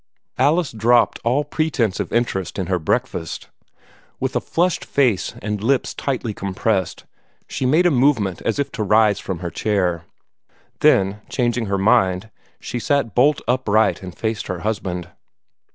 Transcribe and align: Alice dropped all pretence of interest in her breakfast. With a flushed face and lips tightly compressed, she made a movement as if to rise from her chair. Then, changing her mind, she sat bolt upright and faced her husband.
Alice 0.39 0.71
dropped 0.71 1.19
all 1.23 1.43
pretence 1.43 1.99
of 1.99 2.11
interest 2.11 2.57
in 2.57 2.65
her 2.65 2.79
breakfast. 2.79 3.49
With 4.19 4.35
a 4.35 4.41
flushed 4.41 4.83
face 4.83 5.35
and 5.43 5.63
lips 5.63 5.93
tightly 5.93 6.33
compressed, 6.33 7.05
she 7.47 7.67
made 7.67 7.85
a 7.85 7.91
movement 7.91 8.41
as 8.41 8.57
if 8.57 8.71
to 8.71 8.81
rise 8.83 9.19
from 9.19 9.41
her 9.41 9.51
chair. 9.51 10.05
Then, 10.79 11.21
changing 11.29 11.67
her 11.67 11.77
mind, 11.77 12.31
she 12.59 12.79
sat 12.79 13.13
bolt 13.13 13.41
upright 13.47 14.01
and 14.01 14.17
faced 14.17 14.47
her 14.47 14.61
husband. 14.61 15.07